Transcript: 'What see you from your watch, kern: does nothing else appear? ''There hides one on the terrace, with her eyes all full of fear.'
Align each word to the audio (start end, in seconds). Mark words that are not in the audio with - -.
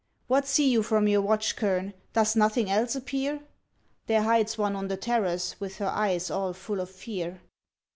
'What 0.31 0.47
see 0.47 0.67
you 0.67 0.81
from 0.81 1.07
your 1.07 1.21
watch, 1.21 1.55
kern: 1.55 1.93
does 2.13 2.35
nothing 2.35 2.71
else 2.71 2.95
appear? 2.95 3.39
''There 4.07 4.23
hides 4.23 4.57
one 4.57 4.75
on 4.75 4.87
the 4.87 4.97
terrace, 4.97 5.59
with 5.59 5.77
her 5.77 5.89
eyes 5.89 6.31
all 6.31 6.53
full 6.53 6.79
of 6.81 6.89
fear.' 6.89 7.39